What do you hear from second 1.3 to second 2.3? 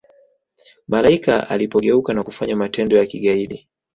alipogeuka na